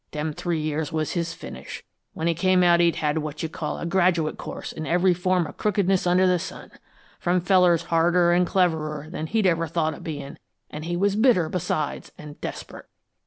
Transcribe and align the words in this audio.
Them 0.13 0.33
three 0.33 0.59
years 0.59 0.91
was 0.91 1.11
his 1.11 1.35
finish. 1.35 1.83
When 2.13 2.25
he 2.25 2.33
came 2.33 2.63
out 2.63 2.79
he'd 2.79 2.95
had 2.95 3.19
what 3.19 3.43
you'd 3.43 3.51
call 3.51 3.77
a 3.77 3.85
graduate 3.85 4.35
course 4.35 4.71
in 4.71 4.87
every 4.87 5.13
form 5.13 5.45
of 5.45 5.57
crookedness 5.57 6.07
under 6.07 6.25
the 6.25 6.39
sun, 6.39 6.71
from 7.19 7.39
fellers 7.39 7.83
harder 7.83 8.31
an' 8.31 8.45
cleverer 8.45 9.09
than 9.11 9.27
he'd 9.27 9.45
ever 9.45 9.67
thought 9.67 9.93
of 9.93 10.03
bein', 10.03 10.39
an' 10.71 10.81
he 10.81 10.97
was 10.97 11.15
bitter 11.15 11.49
besides, 11.49 12.11
an' 12.17 12.37
desperate. 12.41 12.87